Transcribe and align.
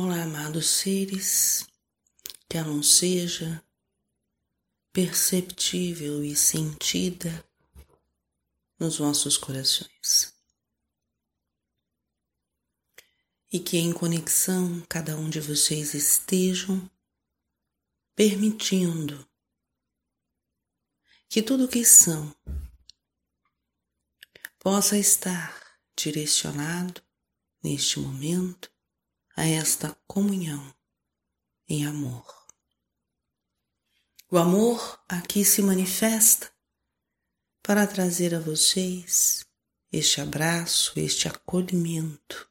Olá, 0.00 0.22
amados 0.22 0.68
seres, 0.68 1.66
que 2.48 2.56
ela 2.56 2.68
não 2.68 2.84
seja 2.84 3.60
perceptível 4.92 6.22
e 6.22 6.36
sentida 6.36 7.44
nos 8.78 8.98
vossos 8.98 9.36
corações. 9.36 10.32
E 13.52 13.58
que 13.58 13.76
em 13.76 13.92
conexão 13.92 14.80
cada 14.88 15.16
um 15.16 15.28
de 15.28 15.40
vocês 15.40 15.94
estejam 15.94 16.88
permitindo 18.14 19.28
que 21.28 21.42
tudo 21.42 21.64
o 21.64 21.68
que 21.68 21.84
são 21.84 22.32
possa 24.60 24.96
estar 24.96 25.60
direcionado 25.96 27.02
neste 27.64 27.98
momento 27.98 28.77
a 29.38 29.46
esta 29.46 29.96
comunhão 30.04 30.74
em 31.68 31.86
amor. 31.86 32.26
O 34.28 34.36
amor 34.36 35.00
aqui 35.08 35.44
se 35.44 35.62
manifesta 35.62 36.52
para 37.62 37.86
trazer 37.86 38.34
a 38.34 38.40
vocês 38.40 39.46
este 39.92 40.20
abraço, 40.20 40.98
este 40.98 41.28
acolhimento, 41.28 42.50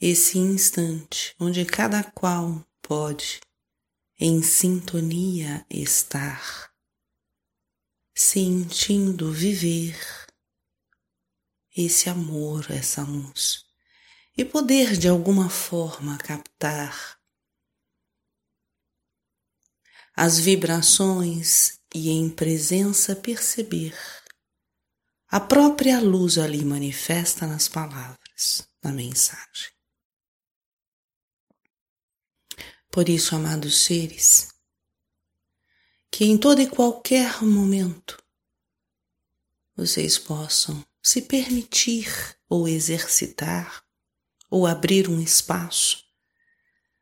esse 0.00 0.38
instante 0.38 1.34
onde 1.40 1.64
cada 1.64 2.04
qual 2.04 2.64
pode 2.80 3.40
em 4.20 4.40
sintonia 4.40 5.66
estar, 5.68 6.72
sentindo 8.14 9.32
viver 9.32 9.98
esse 11.76 12.08
amor, 12.08 12.70
essa 12.70 13.02
luz 13.02 13.68
e 14.36 14.44
poder 14.44 14.96
de 14.96 15.08
alguma 15.08 15.48
forma 15.48 16.16
captar 16.18 17.18
as 20.14 20.38
vibrações 20.38 21.80
e 21.94 22.10
em 22.10 22.28
presença 22.28 23.16
perceber 23.16 23.96
a 25.28 25.38
própria 25.38 26.00
luz 26.00 26.38
ali 26.38 26.64
manifesta 26.64 27.46
nas 27.46 27.68
palavras, 27.68 28.68
na 28.82 28.92
mensagem. 28.92 29.72
Por 32.90 33.08
isso, 33.08 33.36
amados 33.36 33.84
seres, 33.84 34.52
que 36.10 36.24
em 36.24 36.36
todo 36.36 36.60
e 36.60 36.68
qualquer 36.68 37.42
momento 37.42 38.20
vocês 39.76 40.18
possam 40.18 40.84
se 41.00 41.22
permitir 41.22 42.36
ou 42.48 42.66
exercitar 42.68 43.84
ou 44.50 44.66
abrir 44.66 45.08
um 45.08 45.20
espaço 45.20 46.04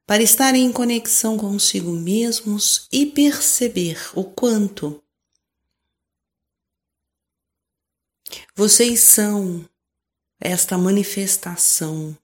para 0.07 0.23
estar 0.23 0.55
em 0.55 0.73
conexão 0.73 1.37
consigo 1.37 1.91
mesmos 1.91 2.87
e 2.93 3.07
perceber 3.07 3.99
o 4.15 4.25
quanto 4.25 5.03
vocês 8.55 9.01
são 9.01 9.69
esta 10.41 10.79
manifestação 10.79 12.17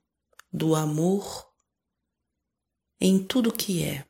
do 0.51 0.73
amor 0.75 1.47
em 2.99 3.23
tudo 3.23 3.53
que 3.53 3.83
é. 3.83 4.05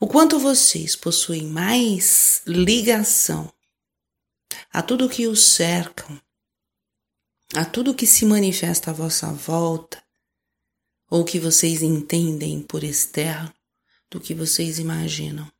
O 0.00 0.06
quanto 0.06 0.38
vocês 0.38 0.94
possuem 0.94 1.46
mais 1.46 2.42
ligação 2.46 3.52
a 4.70 4.82
tudo 4.82 5.08
que 5.08 5.26
os 5.26 5.42
cercam 5.42 6.20
a 7.54 7.64
tudo 7.64 7.94
que 7.94 8.06
se 8.06 8.24
manifesta 8.24 8.90
à 8.90 8.94
vossa 8.94 9.32
volta, 9.32 10.02
ou 11.10 11.24
que 11.24 11.40
vocês 11.40 11.82
entendem 11.82 12.62
por 12.62 12.84
externo 12.84 13.52
do 14.10 14.20
que 14.20 14.34
vocês 14.34 14.78
imaginam. 14.78 15.50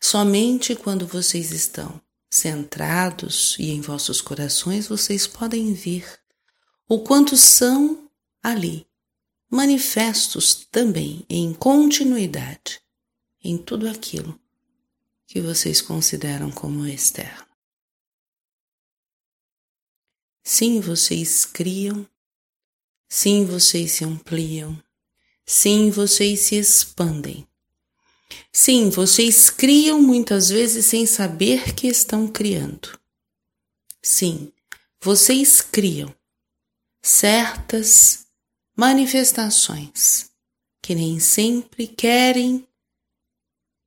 Somente 0.00 0.74
quando 0.74 1.06
vocês 1.06 1.50
estão 1.52 2.00
centrados 2.30 3.56
e 3.58 3.70
em 3.70 3.80
vossos 3.80 4.20
corações 4.20 4.86
vocês 4.86 5.26
podem 5.26 5.74
ver 5.74 6.06
o 6.88 7.00
quanto 7.00 7.36
são 7.36 8.08
ali 8.42 8.86
manifestos 9.50 10.66
também 10.70 11.26
em 11.28 11.52
continuidade 11.52 12.80
em 13.42 13.58
tudo 13.58 13.88
aquilo 13.88 14.38
que 15.26 15.40
vocês 15.40 15.80
consideram 15.80 16.50
como 16.50 16.86
externo. 16.86 17.49
Sim, 20.52 20.80
vocês 20.80 21.44
criam. 21.44 22.04
Sim, 23.08 23.44
vocês 23.44 23.92
se 23.92 24.04
ampliam. 24.04 24.76
Sim, 25.46 25.90
vocês 25.90 26.40
se 26.40 26.56
expandem. 26.56 27.46
Sim, 28.52 28.90
vocês 28.90 29.48
criam 29.48 30.02
muitas 30.02 30.48
vezes 30.48 30.86
sem 30.86 31.06
saber 31.06 31.72
que 31.76 31.86
estão 31.86 32.26
criando. 32.26 32.98
Sim, 34.02 34.52
vocês 35.00 35.60
criam 35.60 36.12
certas 37.00 38.26
manifestações 38.76 40.32
que 40.82 40.96
nem 40.96 41.20
sempre 41.20 41.86
querem 41.86 42.66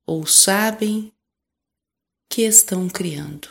ou 0.06 0.26
sabem 0.26 1.12
que 2.26 2.40
estão 2.40 2.88
criando. 2.88 3.50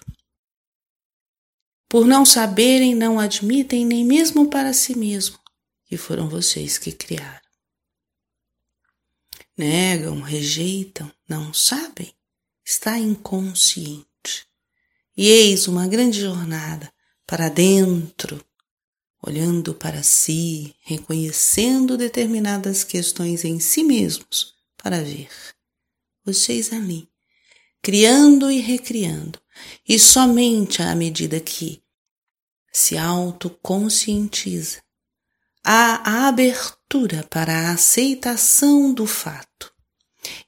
Por 1.94 2.08
não 2.08 2.26
saberem, 2.26 2.96
não 2.96 3.20
admitem 3.20 3.86
nem 3.86 4.04
mesmo 4.04 4.50
para 4.50 4.74
si 4.74 4.98
mesmo 4.98 5.38
que 5.86 5.96
foram 5.96 6.28
vocês 6.28 6.80
que 6.80 6.92
criaram. 6.92 7.40
Negam, 9.56 10.20
rejeitam, 10.20 11.14
não 11.30 11.54
sabem, 11.54 12.12
está 12.66 12.98
inconsciente. 12.98 14.48
E 15.16 15.28
eis 15.28 15.68
uma 15.68 15.86
grande 15.86 16.20
jornada 16.20 16.92
para 17.28 17.48
dentro, 17.48 18.44
olhando 19.22 19.76
para 19.76 20.02
si, 20.02 20.76
reconhecendo 20.82 21.96
determinadas 21.96 22.84
questões 22.84 23.46
em 23.46 23.60
si 23.60 23.84
mesmos 23.84 24.56
para 24.78 25.04
ver 25.04 25.30
vocês 26.26 26.74
ali, 26.74 27.08
criando 27.84 28.50
e 28.50 28.60
recriando, 28.60 29.40
e 29.88 30.00
somente 30.00 30.82
à 30.82 30.96
medida 30.96 31.40
que 31.40 31.83
se 32.74 32.98
autoconscientiza, 32.98 34.82
há 35.64 36.10
a 36.10 36.28
abertura 36.28 37.24
para 37.30 37.54
a 37.54 37.72
aceitação 37.74 38.94
do 38.94 39.06
fato 39.06 39.72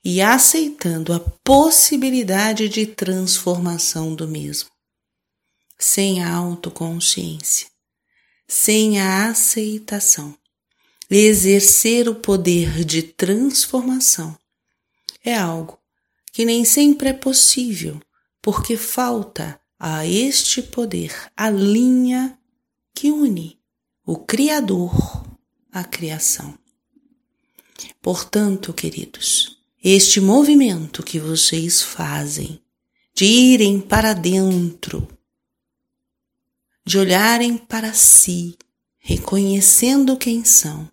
e 0.03 0.21
aceitando 0.21 1.13
a 1.13 1.19
possibilidade 1.19 2.67
de 2.67 2.87
transformação 2.87 4.15
do 4.15 4.27
mesmo. 4.27 4.69
Sem 5.77 6.23
a 6.23 6.33
autoconsciência, 6.33 7.67
sem 8.47 8.99
a 8.99 9.29
aceitação, 9.29 10.35
exercer 11.09 12.09
o 12.09 12.15
poder 12.15 12.83
de 12.83 13.03
transformação 13.03 14.37
é 15.23 15.35
algo 15.35 15.77
que 16.31 16.45
nem 16.45 16.65
sempre 16.65 17.09
é 17.09 17.13
possível, 17.13 17.99
porque 18.41 18.77
falta 18.77 19.59
a 19.87 20.03
este 20.03 20.63
poder 20.63 21.13
a 21.37 21.47
linha 21.47 22.39
que 22.91 23.11
une 23.11 23.59
o 24.03 24.17
Criador 24.17 24.91
à 25.71 25.83
criação. 25.83 26.57
Portanto, 28.01 28.73
queridos, 28.73 29.59
este 29.83 30.19
movimento 30.19 31.03
que 31.03 31.19
vocês 31.19 31.83
fazem 31.83 32.59
de 33.13 33.25
irem 33.25 33.79
para 33.79 34.13
dentro, 34.13 35.07
de 36.83 36.97
olharem 36.97 37.55
para 37.55 37.93
si, 37.93 38.57
reconhecendo 38.97 40.17
quem 40.17 40.43
são, 40.43 40.89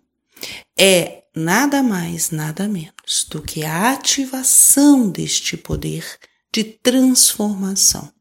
é 0.77 1.23
nada 1.35 1.81
mais, 1.81 2.29
nada 2.29 2.67
menos 2.67 3.25
do 3.27 3.41
que 3.41 3.65
a 3.65 3.91
ativação 3.91 5.09
deste 5.09 5.57
poder 5.57 6.05
de 6.53 6.63
transformação 6.63 8.13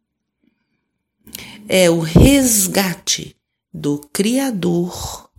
é 1.68 1.88
o 1.90 2.00
resgate 2.00 3.36
do 3.72 3.98
Criador 4.12 5.30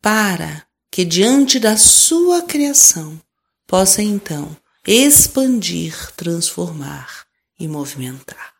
para 0.00 0.66
que 0.90 1.04
diante 1.04 1.58
da 1.58 1.76
sua 1.76 2.42
criação 2.42 3.20
possa 3.66 4.02
então 4.02 4.56
expandir, 4.86 6.12
transformar 6.16 7.26
e 7.58 7.68
movimentar. 7.68 8.54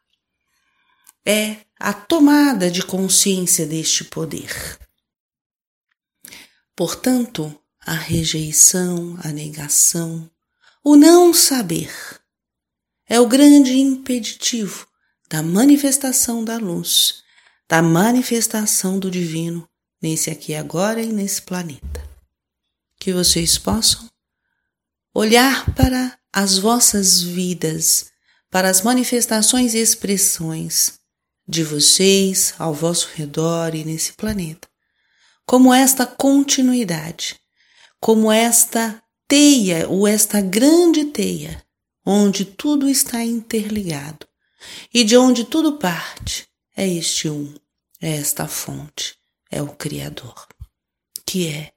É 1.25 1.59
a 1.79 1.93
tomada 1.93 2.71
de 2.71 2.83
consciência 2.83 3.67
deste 3.67 4.05
poder. 4.05 4.79
Portanto, 6.77 7.59
a 7.81 7.95
rejeição, 7.95 9.19
a 9.25 9.29
negação, 9.29 10.31
o 10.85 10.97
não 10.97 11.33
saber 11.33 11.93
é 13.09 13.19
o 13.19 13.27
grande 13.27 13.79
impeditivo 13.79 14.90
da 15.31 15.45
manifestação 15.45 16.45
da 16.45 16.57
luz, 16.57 17.23
da 17.69 17.81
manifestação 17.81 18.99
do 18.99 19.09
divino 19.09 19.65
nesse 20.03 20.29
aqui 20.29 20.57
agora 20.57 21.01
e 21.01 21.13
nesse 21.13 21.43
planeta. 21.43 22.05
Que 22.99 23.13
vocês 23.13 23.57
possam 23.57 24.09
olhar 25.15 25.73
para 25.77 26.19
as 26.33 26.59
vossas 26.59 27.23
vidas, 27.23 28.11
para 28.51 28.69
as 28.69 28.83
manifestações 28.83 29.73
e 29.73 29.79
expressões 29.79 30.99
de 31.47 31.63
vocês 31.63 32.53
ao 32.59 32.75
vosso 32.75 33.09
redor 33.15 33.77
e 33.77 33.85
nesse 33.85 34.15
planeta, 34.15 34.69
como 35.47 35.73
esta 35.73 36.07
continuidade, 36.07 37.39
como 38.01 38.33
esta 38.33 39.01
teia 39.29 39.89
ou 39.89 40.09
esta 40.09 40.41
grande 40.41 41.05
teia, 41.05 41.65
onde 42.05 42.45
tudo 42.45 42.89
está 42.89 43.25
interligado 43.25 44.30
e 44.93 45.05
de 45.05 45.17
onde 45.17 45.45
tudo 45.45 45.79
parte, 45.79 46.49
é 46.77 46.87
este 46.89 47.29
um, 47.29 47.55
é 48.01 48.17
esta 48.17 48.47
fonte, 48.47 49.17
é 49.51 49.61
o 49.61 49.69
Criador, 49.69 50.47
que 51.27 51.49
é 51.49 51.73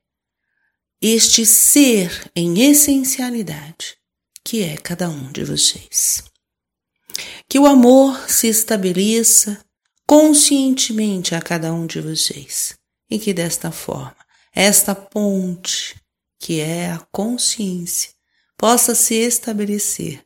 este 1.01 1.45
ser 1.45 2.31
em 2.35 2.69
essencialidade, 2.69 3.97
que 4.43 4.63
é 4.63 4.77
cada 4.77 5.09
um 5.09 5.31
de 5.31 5.43
vocês. 5.43 6.23
Que 7.49 7.59
o 7.59 7.65
amor 7.65 8.29
se 8.29 8.47
estabeleça 8.47 9.63
conscientemente 10.07 11.35
a 11.35 11.41
cada 11.41 11.73
um 11.73 11.85
de 11.85 11.99
vocês 11.99 12.75
e 13.09 13.19
que 13.19 13.33
desta 13.33 13.71
forma 13.71 14.15
esta 14.55 14.93
ponte, 14.93 15.95
que 16.39 16.59
é 16.59 16.91
a 16.91 16.99
consciência, 17.11 18.11
possa 18.55 18.93
se 18.93 19.15
estabelecer 19.15 20.23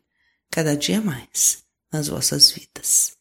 cada 0.52 0.76
dia 0.76 1.00
mais 1.00 1.67
nas 1.98 2.08
vossas 2.08 2.52
vidas. 2.52 3.17